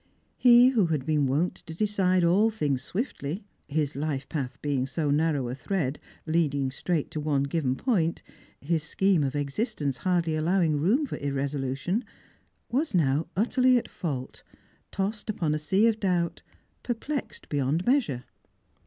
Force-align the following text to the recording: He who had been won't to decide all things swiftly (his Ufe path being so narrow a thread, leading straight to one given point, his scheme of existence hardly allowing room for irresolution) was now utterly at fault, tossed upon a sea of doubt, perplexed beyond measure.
He 0.39 0.69
who 0.69 0.87
had 0.87 1.05
been 1.05 1.27
won't 1.27 1.53
to 1.57 1.75
decide 1.75 2.23
all 2.23 2.49
things 2.49 2.81
swiftly 2.81 3.43
(his 3.67 3.93
Ufe 3.93 4.27
path 4.29 4.59
being 4.59 4.87
so 4.87 5.11
narrow 5.11 5.47
a 5.47 5.53
thread, 5.53 5.99
leading 6.25 6.71
straight 6.71 7.11
to 7.11 7.19
one 7.19 7.43
given 7.43 7.75
point, 7.75 8.23
his 8.59 8.81
scheme 8.81 9.23
of 9.23 9.35
existence 9.35 9.97
hardly 9.97 10.35
allowing 10.35 10.77
room 10.79 11.05
for 11.05 11.17
irresolution) 11.17 12.03
was 12.71 12.95
now 12.95 13.27
utterly 13.37 13.77
at 13.77 13.87
fault, 13.91 14.41
tossed 14.89 15.29
upon 15.29 15.53
a 15.53 15.59
sea 15.59 15.85
of 15.85 15.99
doubt, 15.99 16.41
perplexed 16.81 17.47
beyond 17.49 17.85
measure. 17.85 18.23